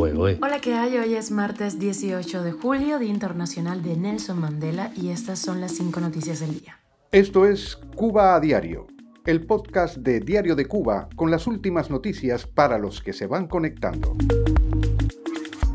fuego, 0.00 0.28
¿eh? 0.28 0.38
Hola, 0.40 0.60
¿qué 0.62 0.72
hay? 0.72 0.96
Hoy 0.96 1.14
es 1.14 1.30
martes 1.30 1.78
18 1.78 2.42
de 2.42 2.52
julio, 2.52 2.98
Día 2.98 3.10
Internacional 3.10 3.82
de 3.82 3.98
Nelson 3.98 4.40
Mandela, 4.40 4.92
y 4.96 5.10
estas 5.10 5.38
son 5.38 5.60
las 5.60 5.72
cinco 5.72 6.00
noticias 6.00 6.40
del 6.40 6.58
día. 6.58 6.80
Esto 7.12 7.44
es 7.44 7.76
Cuba 7.96 8.34
a 8.34 8.40
Diario, 8.40 8.86
el 9.26 9.44
podcast 9.44 9.98
de 9.98 10.20
Diario 10.20 10.56
de 10.56 10.64
Cuba 10.64 11.10
con 11.16 11.30
las 11.30 11.46
últimas 11.46 11.90
noticias 11.90 12.46
para 12.46 12.78
los 12.78 13.02
que 13.02 13.12
se 13.12 13.26
van 13.26 13.46
conectando. 13.46 14.16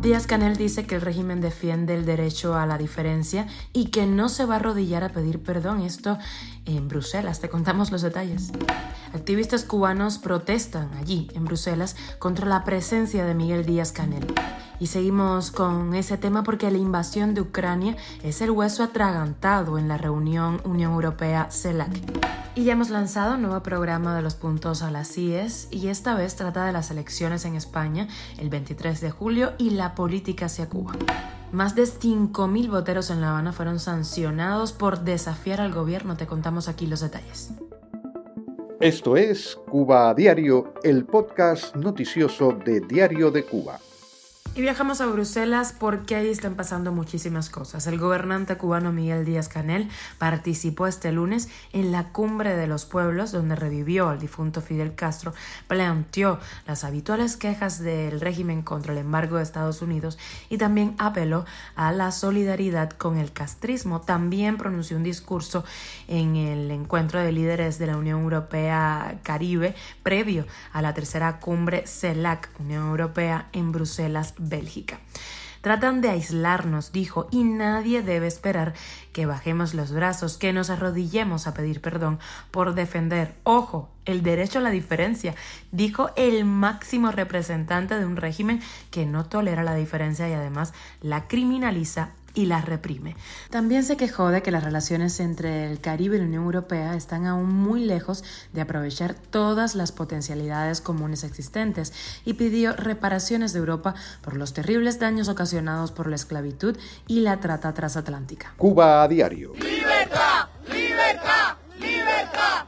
Díaz 0.06 0.28
Canel 0.28 0.56
dice 0.56 0.86
que 0.86 0.94
el 0.94 1.02
régimen 1.02 1.42
defiende 1.42 1.96
el 1.96 2.06
derecho 2.06 2.54
a 2.54 2.68
la 2.68 2.78
diferencia 2.78 3.48
y 3.74 3.86
que 3.86 4.06
no 4.06 4.30
se 4.30 4.46
va 4.46 4.54
a 4.54 4.58
arrodillar 4.58 5.04
a 5.04 5.10
pedir 5.10 5.42
perdón. 5.42 5.82
Esto 5.82 6.20
en 6.68 6.88
Bruselas. 6.88 7.40
Te 7.40 7.50
contamos 7.50 7.92
los 7.92 8.04
detalles. 8.04 8.52
Activistas 9.16 9.64
cubanos 9.64 10.20
protestan 10.20 10.94
allí, 10.94 11.28
en 11.34 11.46
Bruselas, 11.46 11.96
contra 12.20 12.48
la 12.48 12.64
presencia 12.64 13.26
de 13.26 13.34
Miguel 13.34 13.66
Díaz 13.66 13.92
Canel. 13.92 14.28
Y 14.80 14.88
seguimos 14.88 15.50
con 15.50 15.96
ese 15.96 16.20
tema 16.20 16.44
porque 16.44 16.70
la 16.70 16.78
invasión 16.78 17.34
de 17.34 17.42
Ucrania 17.42 17.98
es 18.22 18.42
el 18.42 18.52
hueso 18.52 18.84
atragantado 18.84 19.80
en 19.80 19.88
la 19.88 19.98
reunión 19.98 20.62
Unión 20.66 20.92
Europea-CELAC. 20.92 22.45
Y 22.58 22.64
ya 22.64 22.72
hemos 22.72 22.90
lanzado 22.90 23.36
un 23.36 23.42
nuevo 23.42 23.62
programa 23.62 24.16
de 24.16 24.22
los 24.22 24.36
puntos 24.36 24.82
a 24.82 24.90
las 24.90 25.12
CIES 25.12 25.68
y 25.72 25.90
esta 25.90 26.16
vez 26.16 26.38
trata 26.38 26.66
de 26.66 26.72
las 26.72 26.90
elecciones 26.90 27.44
en 27.44 27.56
España 27.56 28.08
el 28.38 28.50
23 28.50 29.02
de 29.02 29.12
julio 29.12 29.52
y 29.58 29.72
la 29.72 29.94
política 29.94 30.46
hacia 30.46 30.70
Cuba. 30.70 30.94
Más 31.52 31.76
de 31.76 31.84
5.000 31.84 32.70
voteros 32.70 33.10
en 33.10 33.20
La 33.20 33.32
Habana 33.32 33.52
fueron 33.52 33.80
sancionados 33.80 34.72
por 34.72 35.02
desafiar 35.02 35.60
al 35.60 35.74
gobierno. 35.74 36.16
Te 36.16 36.28
contamos 36.28 36.70
aquí 36.70 36.88
los 36.88 37.02
detalles. 37.02 37.52
Esto 38.80 39.18
es 39.18 39.58
Cuba 39.70 40.10
a 40.10 40.14
Diario, 40.14 40.74
el 40.82 41.06
podcast 41.06 41.76
noticioso 41.76 42.54
de 42.54 42.80
Diario 42.80 43.32
de 43.32 43.44
Cuba. 43.44 43.80
Y 44.58 44.62
viajamos 44.62 45.02
a 45.02 45.08
Bruselas 45.08 45.76
porque 45.78 46.16
ahí 46.16 46.30
están 46.30 46.56
pasando 46.56 46.94
muchísimas 46.94 47.50
cosas. 47.50 47.88
El 47.88 48.00
gobernante 48.00 48.56
cubano 48.56 48.94
Miguel 48.94 49.26
Díaz 49.26 49.50
Canel 49.50 49.90
participó 50.18 50.88
este 50.88 51.12
lunes 51.12 51.50
en 51.74 51.92
la 51.92 52.14
cumbre 52.14 52.56
de 52.56 52.66
los 52.66 52.86
pueblos 52.86 53.34
donde 53.34 53.58
revivió 53.58 54.08
al 54.08 54.18
difunto 54.18 54.62
Fidel 54.62 54.96
Castro, 54.96 55.34
planteó 55.68 56.40
las 56.66 56.86
habituales 56.86 57.36
quejas 57.36 57.80
del 57.80 58.22
régimen 58.22 58.62
contra 58.62 58.94
el 58.94 59.00
embargo 59.00 59.36
de 59.36 59.44
Estados 59.44 59.82
Unidos 59.82 60.18
y 60.50 60.58
también 60.58 60.96
apeló 61.00 61.44
a 61.76 61.92
la 61.92 62.14
solidaridad 62.14 62.92
con 62.92 63.18
el 63.18 63.34
castrismo. 63.34 64.00
También 64.00 64.56
pronunció 64.56 64.96
un 64.96 65.04
discurso 65.04 65.66
en 66.08 66.38
el 66.38 66.72
encuentro 66.72 67.20
de 67.20 67.34
líderes 67.34 67.78
de 67.78 67.88
la 67.88 67.98
Unión 67.98 68.22
Europea 68.22 69.20
Caribe 69.22 69.76
previo 70.02 70.46
a 70.72 70.82
la 70.82 70.94
tercera 70.94 71.42
cumbre 71.42 71.86
CELAC, 71.86 72.50
Unión 72.58 72.88
Europea, 72.88 73.50
en 73.52 73.74
Bruselas, 73.74 74.34
Bélgica. 74.50 75.00
Tratan 75.66 76.00
de 76.00 76.10
aislarnos, 76.10 76.92
dijo, 76.92 77.28
y 77.32 77.44
nadie 77.44 78.04
debe 78.04 78.28
esperar 78.28 78.76
que 79.14 79.26
bajemos 79.26 79.74
los 79.74 79.92
brazos, 79.92 80.38
que 80.38 80.54
nos 80.54 80.70
arrodillemos 80.70 81.48
a 81.48 81.56
pedir 81.56 81.82
perdón 81.82 82.20
por 82.52 82.76
defender, 82.76 83.34
ojo, 83.42 83.90
el 84.06 84.22
derecho 84.22 84.60
a 84.60 84.62
la 84.62 84.70
diferencia, 84.70 85.34
dijo 85.72 86.12
el 86.18 86.46
máximo 86.46 87.12
representante 87.12 87.98
de 87.98 88.06
un 88.06 88.16
régimen 88.16 88.62
que 88.92 89.08
no 89.08 89.26
tolera 89.26 89.64
la 89.64 89.74
diferencia 89.74 90.30
y 90.30 90.34
además 90.34 90.72
la 91.02 91.28
criminaliza 91.28 92.12
y 92.36 92.46
la 92.46 92.62
reprime. 92.62 93.16
También 93.50 93.84
se 93.84 93.98
quejó 93.98 94.30
de 94.30 94.44
que 94.44 94.52
las 94.52 94.64
relaciones 94.64 95.20
entre 95.20 95.72
el 95.72 95.80
Caribe 95.80 96.18
y 96.18 96.20
la 96.20 96.26
Unión 96.26 96.44
Europea 96.44 96.96
están 96.96 97.26
aún 97.26 97.52
muy 97.52 97.84
lejos 97.84 98.24
de 98.54 98.62
aprovechar 98.62 99.16
todas 99.16 99.74
las 99.74 99.92
potencialidades 99.92 100.82
comunes 100.82 101.24
existentes 101.24 101.94
y 102.26 102.34
pidió 102.34 102.74
reparaciones 102.74 103.54
de 103.54 103.60
Europa 103.60 103.96
por 104.22 104.36
los 104.36 104.54
terribles 104.54 105.00
daños 105.00 105.30
ocasionados 105.30 105.92
por 105.92 106.08
la 106.08 106.16
esclavitud 106.16 106.78
y 107.08 107.22
la 107.22 107.40
trata 107.40 107.74
transatlántica. 107.74 108.54
Cuba 108.58 109.04
a 109.04 109.08
diario. 109.08 109.54
¡Libertad! 109.56 110.50
¡Libertad! 110.68 111.56
¡Libertad! 111.80 112.66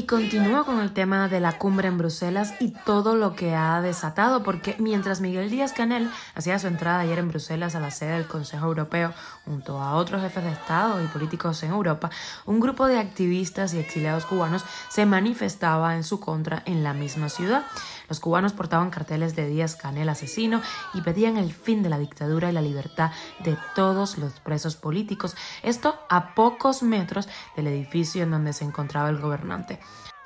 Y 0.00 0.04
continúa 0.04 0.64
con 0.64 0.80
el 0.80 0.94
tema 0.94 1.28
de 1.28 1.40
la 1.40 1.58
cumbre 1.58 1.86
en 1.86 1.98
Bruselas 1.98 2.54
y 2.58 2.70
todo 2.86 3.16
lo 3.16 3.36
que 3.36 3.54
ha 3.54 3.82
desatado, 3.82 4.42
porque 4.42 4.74
mientras 4.78 5.20
Miguel 5.20 5.50
Díaz 5.50 5.74
Canel 5.74 6.08
hacía 6.34 6.58
su 6.58 6.68
entrada 6.68 7.00
ayer 7.00 7.18
en 7.18 7.28
Bruselas 7.28 7.74
a 7.74 7.80
la 7.80 7.90
sede 7.90 8.12
del 8.12 8.26
Consejo 8.26 8.64
Europeo 8.64 9.12
junto 9.44 9.78
a 9.78 9.96
otros 9.96 10.22
jefes 10.22 10.42
de 10.42 10.52
Estado 10.52 11.04
y 11.04 11.06
políticos 11.08 11.62
en 11.64 11.72
Europa, 11.72 12.08
un 12.46 12.60
grupo 12.60 12.86
de 12.86 12.98
activistas 12.98 13.74
y 13.74 13.78
exiliados 13.78 14.24
cubanos 14.24 14.64
se 14.88 15.04
manifestaba 15.04 15.94
en 15.94 16.02
su 16.02 16.18
contra 16.18 16.62
en 16.64 16.82
la 16.82 16.94
misma 16.94 17.28
ciudad. 17.28 17.66
Los 18.10 18.20
cubanos 18.20 18.52
portaban 18.52 18.90
carteles 18.90 19.36
de 19.36 19.46
Díaz 19.46 19.76
Canel 19.76 20.08
asesino 20.08 20.60
y 20.92 21.00
pedían 21.00 21.38
el 21.38 21.52
fin 21.54 21.82
de 21.82 21.88
la 21.88 21.98
dictadura 21.98 22.50
y 22.50 22.52
la 22.52 22.60
libertad 22.60 23.12
de 23.44 23.56
todos 23.74 24.18
los 24.18 24.32
presos 24.40 24.76
políticos. 24.76 25.36
Esto 25.62 25.98
a 26.10 26.34
pocos 26.34 26.82
metros 26.82 27.28
del 27.56 27.68
edificio 27.68 28.24
en 28.24 28.32
donde 28.32 28.52
se 28.52 28.64
encontraba 28.64 29.08
el 29.08 29.20
gobernante. 29.20 29.78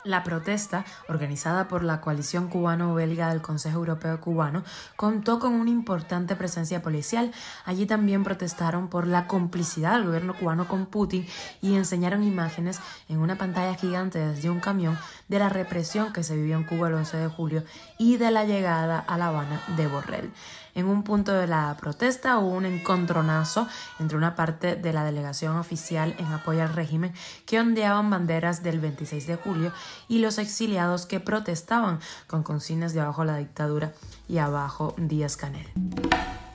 La 0.05 0.23
protesta, 0.23 0.85
organizada 1.09 1.67
por 1.67 1.83
la 1.83 2.03
coalición 2.03 2.49
cubano-belga 2.49 3.31
del 3.31 3.41
Consejo 3.41 3.79
Europeo 3.79 4.21
Cubano, 4.21 4.63
contó 4.97 5.39
con 5.39 5.55
una 5.55 5.71
importante 5.71 6.37
presencia 6.37 6.83
policial. 6.83 7.33
Allí 7.65 7.87
también 7.87 8.23
protestaron 8.23 8.89
por 8.89 9.07
la 9.07 9.27
complicidad 9.27 9.95
del 9.95 10.05
gobierno 10.05 10.35
cubano 10.35 10.69
con 10.69 10.85
Putin 10.85 11.27
y 11.63 11.77
enseñaron 11.77 12.23
imágenes 12.23 12.81
en 13.09 13.19
una 13.19 13.37
pantalla 13.37 13.77
gigante 13.77 14.19
desde 14.19 14.51
un 14.51 14.61
camión 14.61 14.99
de 15.29 15.39
la 15.39 15.49
represión 15.49 16.13
que 16.13 16.23
se 16.23 16.37
vivió 16.37 16.59
en 16.59 16.65
Cuba 16.65 16.89
el 16.89 16.95
11 16.95 17.17
de 17.17 17.29
julio 17.29 17.65
y 17.99 18.19
de 18.19 18.31
la 18.31 18.45
llegada 18.45 18.99
a 18.99 19.17
La 19.17 19.29
Habana 19.29 19.63
de 19.75 19.87
Borrell. 19.87 20.31
En 20.75 20.87
un 20.87 21.05
punto 21.05 21.33
de 21.33 21.47
la 21.47 21.77
protesta 21.81 22.39
hubo 22.39 22.51
un 22.51 22.67
encontronazo 22.67 23.69
entre 24.01 24.17
una 24.17 24.35
parte 24.35 24.77
de 24.77 24.93
la 24.93 25.05
delegación 25.05 25.57
oficial 25.57 26.15
en 26.19 26.27
apoyo 26.27 26.63
al 26.63 26.75
régimen 26.75 27.13
que 27.47 27.61
ondeaban 27.61 28.11
banderas 28.11 28.63
del 28.63 28.81
26 28.81 29.27
de 29.27 29.37
julio 29.37 29.73
y 30.09 30.19
los 30.19 30.39
exiliados 30.39 31.07
que 31.07 31.21
protestaban 31.21 32.01
con 32.27 32.43
consignas 32.43 32.93
de 32.93 33.01
abajo 33.01 33.25
la 33.25 33.37
dictadura 33.37 33.93
y 34.29 34.39
abajo 34.39 34.95
Díaz 34.97 35.37
Canel. 35.37 35.67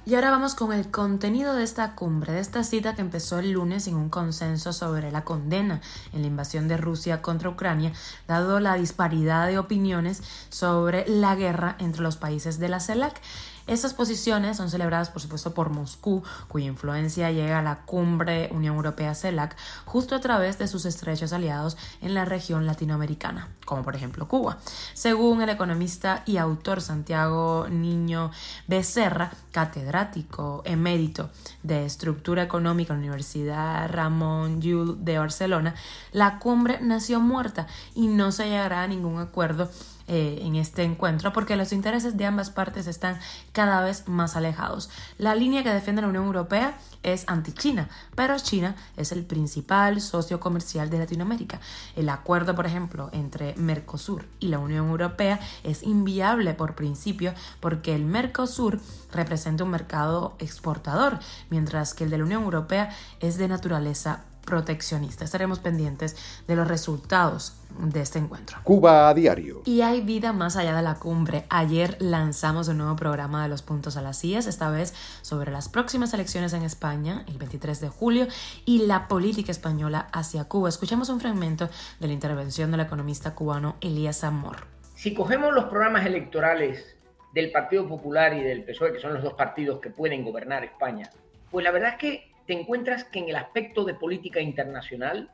Y 0.09 0.16
ahora 0.16 0.31
vamos 0.31 0.56
con 0.56 0.74
el 0.74 0.90
contenido 0.90 1.53
de 1.53 1.63
esta 1.63 1.94
cumbre, 1.94 2.34
de 2.34 2.40
esta 2.40 2.63
cita 2.63 2.96
que 2.96 3.01
empezó 3.01 3.38
el 3.38 3.51
lunes 3.51 3.84
sin 3.84 3.94
un 3.94 4.09
consenso 4.09 4.74
sobre 4.74 5.12
la 5.12 5.24
condena 5.24 5.81
en 6.13 6.22
la 6.22 6.28
invasión 6.28 6.68
de 6.68 6.78
Rusia 6.78 7.22
contra 7.22 7.50
Ucrania, 7.50 7.94
dado 8.28 8.59
la 8.59 8.74
disparidad 8.74 9.46
de 9.46 9.59
opiniones 9.59 10.24
sobre 10.50 11.07
la 11.07 11.36
guerra 11.36 11.75
entre 11.78 12.01
los 12.01 12.18
países 12.18 12.57
de 12.57 12.69
la 12.69 12.80
CELAC. 12.80 13.22
Estas 13.69 13.94
posiciones 13.94 14.57
son 14.57 14.72
celebradas, 14.72 15.12
por 15.12 15.22
supuesto, 15.22 15.53
por 15.53 15.69
Moscú, 15.69 16.24
cuya 16.47 16.66
influencia 16.66 17.30
llega 17.30 17.59
a 17.59 17.62
la 17.62 17.85
cumbre 17.85 18.50
Unión 18.52 18.75
Europea-CELAC 18.75 19.56
justo 19.85 20.16
a 20.16 20.19
través 20.19 20.57
de 20.57 20.68
sus 20.68 20.85
estrechos 20.85 21.34
aliados 21.34 21.78
en 22.02 22.16
la 22.16 22.25
región 22.25 22.66
latinoamericana, 22.66 23.50
como 23.66 23.84
por 23.84 23.96
ejemplo 23.96 24.28
Cuba. 24.28 24.57
Según 24.96 25.44
el 25.44 25.50
economista 25.50 26.24
y 26.25 26.38
autor 26.38 26.81
Santiago 26.81 27.68
Niño 27.69 28.31
Becerra, 28.68 29.34
catedrático 29.52 30.63
emérito 30.66 31.30
de 31.62 31.86
estructura 31.86 32.41
económica 32.41 32.96
en 32.96 33.01
la 33.01 33.06
Universidad 33.06 33.88
Ramón 33.91 34.62
Llull 34.62 35.06
de 35.06 35.19
Barcelona, 35.19 35.75
la 36.12 36.40
cumbre 36.40 36.80
nació 36.81 37.19
muerta 37.19 37.68
y 37.94 38.07
no 38.07 38.31
se 38.31 38.46
llegará 38.46 38.81
a 38.81 38.88
ningún 38.88 39.19
acuerdo 39.19 39.69
eh, 40.11 40.39
en 40.41 40.55
este 40.55 40.83
encuentro 40.83 41.31
porque 41.33 41.55
los 41.55 41.71
intereses 41.71 42.17
de 42.17 42.25
ambas 42.25 42.49
partes 42.49 42.87
están 42.87 43.19
cada 43.51 43.81
vez 43.83 44.07
más 44.07 44.35
alejados. 44.35 44.89
La 45.19 45.35
línea 45.35 45.63
que 45.63 45.69
defiende 45.69 46.01
la 46.01 46.07
Unión 46.07 46.25
Europea 46.25 46.77
es 47.03 47.25
anti-China, 47.27 47.89
pero 48.15 48.35
China 48.39 48.75
es 48.97 49.11
el 49.11 49.23
principal 49.23 50.01
socio 50.01 50.39
comercial 50.39 50.89
de 50.89 50.97
Latinoamérica. 50.97 51.59
El 51.95 52.09
acuerdo, 52.09 52.55
por 52.55 52.65
ejemplo, 52.65 53.09
entre 53.13 53.55
Mercosur 53.55 54.25
y 54.39 54.47
la 54.47 54.57
Unión 54.57 54.89
Europea 54.89 55.39
es 55.63 55.83
inviable 55.83 56.55
por 56.55 56.73
principio 56.73 57.33
porque 57.59 57.94
el 57.94 58.03
Mercosur 58.03 58.79
representa 59.12 59.63
un 59.63 59.69
mercado 59.69 60.35
exportador, 60.39 61.19
mientras 61.51 61.94
que 61.94 62.03
el 62.03 62.09
de 62.09 62.17
la 62.17 62.23
Unión 62.23 62.44
Europea 62.44 62.89
es 63.19 63.38
de 63.38 63.47
naturaleza 63.47 64.23
proteccionista. 64.50 65.24
Estaremos 65.24 65.60
pendientes 65.60 66.16
de 66.48 66.56
los 66.56 66.68
resultados 66.68 67.56
de 67.78 68.01
este 68.01 68.18
encuentro. 68.18 68.57
Cuba 68.63 69.07
a 69.07 69.13
diario. 69.13 69.62
Y 69.63 69.81
hay 69.81 70.01
vida 70.01 70.34
más 70.34 70.57
allá 70.57 70.75
de 70.75 70.81
la 70.81 70.96
cumbre. 70.96 71.46
Ayer 71.50 71.96
lanzamos 72.00 72.68
un 72.68 72.80
nuevo 72.80 72.96
programa 72.96 73.44
de 73.44 73.50
los 73.50 73.62
puntos 73.62 73.96
a 73.96 74.01
las 74.01 74.18
sillas, 74.18 74.48
esta 74.48 74.72
vez 74.72 74.96
sobre 75.22 75.51
las 75.51 75.69
próximas 75.69 76.13
elecciones 76.16 76.54
en 76.54 76.63
España, 76.63 77.24
el 77.28 77.38
23 77.38 77.80
de 77.80 77.90
julio, 77.90 78.28
y 78.66 78.88
la 78.88 79.07
política 79.07 79.51
española 79.51 80.07
hacia 80.12 80.46
Cuba. 80.46 80.68
Escuchamos 80.68 81.10
un 81.10 81.19
fragmento 81.19 81.69
de 82.00 82.07
la 82.07 82.13
intervención 82.13 82.72
del 82.72 82.81
economista 82.81 83.36
cubano 83.36 83.75
Elías 83.81 84.24
Amor. 84.24 84.66
Si 84.96 85.13
cogemos 85.13 85.54
los 85.54 85.66
programas 85.66 86.07
electorales 86.07 86.98
del 87.36 87.51
Partido 87.51 87.88
Popular 87.88 88.34
y 88.34 88.42
del 88.42 88.63
PSOE, 88.63 88.94
que 88.94 89.00
son 89.00 89.13
los 89.13 89.22
dos 89.22 89.34
partidos 89.36 89.80
que 89.80 89.92
pueden 89.92 90.24
gobernar 90.24 90.63
España, 90.63 91.12
pues 91.51 91.63
la 91.63 91.72
verdad 91.72 91.92
es 91.92 91.98
que 91.98 92.28
te 92.50 92.60
encuentras 92.60 93.04
que 93.04 93.19
en 93.19 93.30
el 93.30 93.36
aspecto 93.36 93.86
de 93.86 93.94
política 93.94 94.42
internacional 94.42 95.30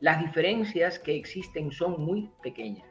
las 0.00 0.18
diferencias 0.18 0.98
que 0.98 1.14
existen 1.14 1.70
son 1.70 2.02
muy 2.02 2.30
pequeñas. 2.42 2.88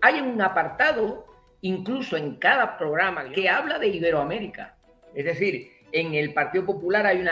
Hay 0.00 0.18
un 0.18 0.40
apartado 0.40 1.26
incluso 1.60 2.16
en 2.16 2.36
cada 2.36 2.78
programa 2.78 3.28
que 3.28 3.50
habla 3.50 3.78
de 3.78 3.88
Iberoamérica. 3.88 4.78
Es 5.14 5.26
decir, 5.26 5.72
en 5.92 6.14
el 6.14 6.32
Partido 6.32 6.64
Popular 6.64 7.04
hay, 7.04 7.22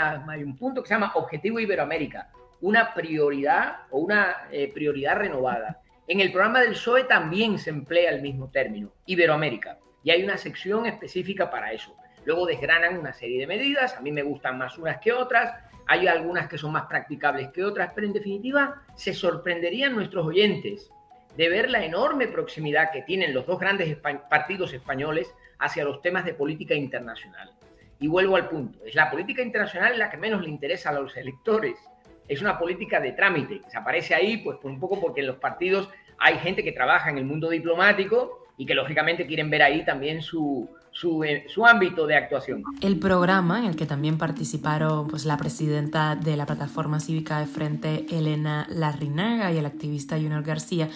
un 0.43 0.55
punto 0.59 0.83
que 0.83 0.89
se 0.89 0.95
llama 0.97 1.13
Objetivo 1.15 1.59
Iberoamérica, 1.59 2.31
una 2.61 2.93
prioridad 2.93 3.87
o 3.91 4.01
una 4.01 4.49
eh, 4.53 4.71
prioridad 4.71 5.17
renovada. 5.17 5.81
En 6.07 6.21
el 6.21 6.31
programa 6.31 6.61
del 6.61 6.73
PSOE 6.73 7.05
también 7.05 7.59
se 7.59 7.71
emplea 7.71 8.11
el 8.11 8.21
mismo 8.21 8.51
término, 8.51 8.93
Iberoamérica, 9.07 9.79
y 10.03 10.11
hay 10.11 10.25
una 10.25 10.37
sección 10.37 10.85
específica 10.85 11.51
para 11.51 11.73
eso. 11.73 11.97
Luego 12.25 12.47
desgranan 12.47 12.99
una 12.99 13.13
serie 13.13 13.41
de 13.41 13.47
medidas, 13.47 13.97
a 13.97 14.01
mí 14.01 14.11
me 14.11 14.23
gustan 14.23 14.59
más 14.59 14.79
unas 14.79 14.99
que 14.99 15.13
otras, 15.13 15.53
hay 15.87 16.07
algunas 16.07 16.49
que 16.49 16.59
son 16.59 16.73
más 16.73 16.87
practicables 16.87 17.49
que 17.51 17.65
otras, 17.65 17.93
pero 17.95 18.07
en 18.07 18.13
definitiva 18.13 18.83
se 18.95 19.13
sorprenderían 19.13 19.95
nuestros 19.95 20.27
oyentes 20.27 20.91
de 21.37 21.49
ver 21.49 21.69
la 21.69 21.85
enorme 21.85 22.29
proximidad 22.29 22.91
que 22.93 23.03
tienen 23.03 23.35
los 23.35 23.47
dos 23.47 23.59
grandes 23.59 23.97
partidos 24.31 24.73
españoles 24.73 25.35
hacia 25.59 25.85
los 25.85 26.01
temas 26.01 26.25
de 26.25 26.35
política 26.35 26.75
internacional. 26.75 27.53
Y 28.01 28.07
vuelvo 28.07 28.37
al 28.37 28.49
punto, 28.49 28.85
es 28.85 28.95
la 28.95 29.11
política 29.11 29.43
internacional 29.43 29.99
la 29.99 30.11
que 30.11 30.17
menos 30.17 30.43
le 30.43 30.49
interesa 30.49 30.91
a 30.91 30.93
los 30.93 31.17
electores. 31.17 31.77
Es 32.29 32.41
una 32.41 32.59
política 32.59 33.01
de 33.01 33.13
trámite. 33.13 33.61
Se 33.69 33.77
aparece 33.77 34.15
ahí 34.15 34.39
pues 34.39 34.59
un 34.63 34.81
poco 34.81 35.01
porque 35.01 35.21
en 35.21 35.27
los 35.27 35.37
partidos 35.37 35.89
hay 36.19 36.39
gente 36.39 36.63
que 36.63 36.73
trabaja 36.73 37.11
en 37.11 37.19
el 37.19 37.25
mundo 37.25 37.51
diplomático 37.51 38.47
y 38.57 38.67
que 38.67 38.75
lógicamente 38.75 39.27
quieren 39.27 39.51
ver 39.51 39.63
ahí 39.63 39.85
también 39.85 40.23
su, 40.23 40.69
su, 40.95 41.67
ámbito 41.67 42.07
de 42.07 42.17
actuación. 42.17 42.63
El 42.81 42.99
programa, 42.99 43.59
en 43.59 43.65
el 43.67 43.77
que 43.77 43.85
también 43.85 44.17
participaron 44.17 45.09
pues, 45.09 45.25
la 45.25 45.37
presidenta 45.37 46.15
de 46.15 46.37
la 46.37 46.47
plataforma 46.47 47.01
cívica 47.01 47.41
de 47.41 47.47
frente, 47.47 48.07
Elena 48.11 48.67
Larrinaga, 48.71 49.53
y 49.53 49.59
el 49.59 49.67
activista 49.67 50.17
Junior 50.17 50.43
García, 50.43 50.89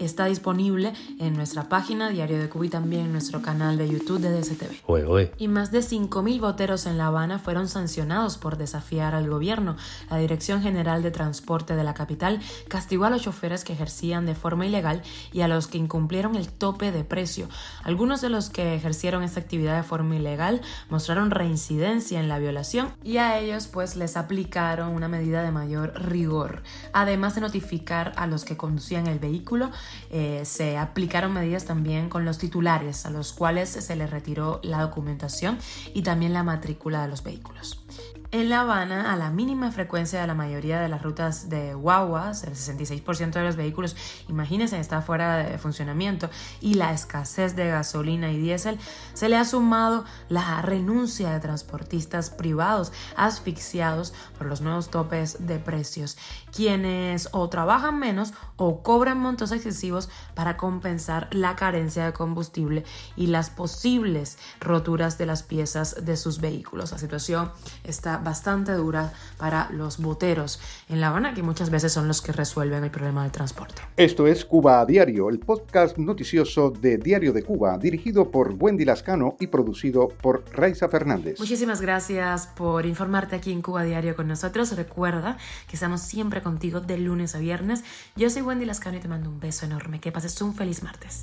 está 0.00 0.26
disponible 0.26 0.92
en 1.20 1.34
nuestra 1.34 1.68
página 1.68 2.10
Diario 2.10 2.38
de 2.38 2.48
Cuba 2.48 2.66
y 2.66 2.68
también 2.68 3.02
en 3.06 3.12
nuestro 3.12 3.42
canal 3.42 3.78
de 3.78 3.88
YouTube 3.88 4.20
de 4.20 4.40
DSTV. 4.40 5.30
Y 5.38 5.46
más 5.46 5.70
de 5.70 5.78
5.000 5.78 6.40
voteros 6.40 6.86
en 6.86 6.98
La 6.98 7.06
Habana 7.06 7.38
fueron 7.38 7.68
sancionados 7.68 8.36
por 8.36 8.56
desafiar 8.56 9.14
al 9.14 9.30
gobierno. 9.30 9.76
La 10.10 10.16
Dirección 10.16 10.62
General 10.62 11.02
de 11.02 11.12
Transporte 11.12 11.76
de 11.76 11.84
la 11.84 11.94
capital 11.94 12.40
castigó 12.66 13.04
a 13.04 13.10
los 13.10 13.22
choferes 13.22 13.62
que 13.62 13.72
ejercían 13.72 14.26
de 14.26 14.34
forma 14.34 14.66
ilegal 14.66 15.02
y 15.32 15.42
a 15.42 15.48
los 15.48 15.68
que 15.68 15.78
incumplieron 15.78 16.34
el 16.34 16.48
tope 16.48 16.90
de 16.90 17.04
precio. 17.04 17.48
Algunos 17.84 18.20
de 18.20 18.30
los 18.30 18.50
que 18.50 18.74
ejercieron 18.74 19.22
esta 19.22 19.43
actividad 19.44 19.76
de 19.76 19.82
forma 19.82 20.16
ilegal 20.16 20.60
mostraron 20.90 21.30
reincidencia 21.30 22.20
en 22.20 22.28
la 22.28 22.38
violación 22.38 22.92
y 23.02 23.18
a 23.18 23.38
ellos 23.38 23.68
pues 23.68 23.96
les 23.96 24.16
aplicaron 24.16 24.94
una 24.94 25.08
medida 25.08 25.42
de 25.42 25.50
mayor 25.50 25.92
rigor. 25.94 26.62
Además 26.92 27.34
de 27.34 27.42
notificar 27.42 28.12
a 28.16 28.26
los 28.26 28.44
que 28.44 28.56
conducían 28.56 29.06
el 29.06 29.18
vehículo, 29.18 29.70
eh, 30.10 30.42
se 30.44 30.76
aplicaron 30.76 31.32
medidas 31.32 31.64
también 31.64 32.08
con 32.08 32.24
los 32.24 32.38
titulares 32.38 33.06
a 33.06 33.10
los 33.10 33.32
cuales 33.32 33.68
se 33.68 33.96
les 33.96 34.10
retiró 34.10 34.60
la 34.62 34.80
documentación 34.80 35.58
y 35.92 36.02
también 36.02 36.32
la 36.32 36.42
matrícula 36.42 37.02
de 37.02 37.08
los 37.08 37.22
vehículos. 37.22 37.84
En 38.34 38.48
La 38.48 38.62
Habana, 38.62 39.12
a 39.12 39.16
la 39.16 39.30
mínima 39.30 39.70
frecuencia 39.70 40.20
de 40.20 40.26
la 40.26 40.34
mayoría 40.34 40.80
de 40.80 40.88
las 40.88 41.02
rutas 41.02 41.48
de 41.48 41.72
guaguas, 41.72 42.42
el 42.42 42.54
66% 42.54 43.30
de 43.30 43.44
los 43.44 43.54
vehículos, 43.54 43.94
imagínense, 44.28 44.80
está 44.80 45.02
fuera 45.02 45.36
de 45.36 45.56
funcionamiento, 45.56 46.28
y 46.60 46.74
la 46.74 46.92
escasez 46.92 47.54
de 47.54 47.68
gasolina 47.68 48.32
y 48.32 48.38
diésel, 48.38 48.80
se 49.12 49.28
le 49.28 49.36
ha 49.36 49.44
sumado 49.44 50.04
la 50.28 50.60
renuncia 50.62 51.30
de 51.30 51.38
transportistas 51.38 52.30
privados 52.30 52.92
asfixiados 53.16 54.12
por 54.36 54.48
los 54.48 54.62
nuevos 54.62 54.90
topes 54.90 55.46
de 55.46 55.60
precios, 55.60 56.18
quienes 56.52 57.28
o 57.30 57.48
trabajan 57.48 58.00
menos 58.00 58.34
o 58.56 58.82
cobran 58.82 59.20
montos 59.20 59.52
excesivos 59.52 60.08
para 60.34 60.56
compensar 60.56 61.28
la 61.30 61.54
carencia 61.54 62.06
de 62.06 62.12
combustible 62.12 62.82
y 63.14 63.28
las 63.28 63.50
posibles 63.50 64.38
roturas 64.58 65.18
de 65.18 65.26
las 65.26 65.44
piezas 65.44 66.04
de 66.04 66.16
sus 66.16 66.40
vehículos. 66.40 66.90
La 66.90 66.98
situación 66.98 67.52
está 67.84 68.23
bastante 68.24 68.72
dura 68.72 69.12
para 69.36 69.70
los 69.70 69.98
boteros 69.98 70.60
en 70.88 71.00
La 71.00 71.08
Habana, 71.08 71.34
que 71.34 71.42
muchas 71.42 71.70
veces 71.70 71.92
son 71.92 72.08
los 72.08 72.22
que 72.22 72.32
resuelven 72.32 72.82
el 72.82 72.90
problema 72.90 73.22
del 73.22 73.32
transporte. 73.32 73.82
Esto 73.96 74.26
es 74.26 74.44
Cuba 74.44 74.80
a 74.80 74.86
Diario, 74.86 75.28
el 75.28 75.38
podcast 75.38 75.98
noticioso 75.98 76.70
de 76.70 76.98
Diario 76.98 77.32
de 77.32 77.42
Cuba, 77.42 77.78
dirigido 77.78 78.30
por 78.30 78.54
Wendy 78.58 78.84
Lascano 78.84 79.36
y 79.38 79.46
producido 79.46 80.08
por 80.08 80.44
Raiza 80.52 80.88
Fernández. 80.88 81.38
Muchísimas 81.38 81.80
gracias 81.80 82.48
por 82.48 82.86
informarte 82.86 83.36
aquí 83.36 83.52
en 83.52 83.62
Cuba 83.62 83.82
a 83.82 83.84
Diario 83.84 84.16
con 84.16 84.28
nosotros. 84.28 84.74
Recuerda 84.76 85.36
que 85.68 85.76
estamos 85.76 86.00
siempre 86.00 86.42
contigo 86.42 86.80
de 86.80 86.98
lunes 86.98 87.34
a 87.34 87.38
viernes. 87.38 87.84
Yo 88.16 88.30
soy 88.30 88.42
Wendy 88.42 88.64
Lascano 88.64 88.96
y 88.96 89.00
te 89.00 89.08
mando 89.08 89.30
un 89.30 89.40
beso 89.40 89.66
enorme. 89.66 90.00
Que 90.00 90.12
pases 90.12 90.40
un 90.42 90.54
feliz 90.54 90.82
martes. 90.82 91.22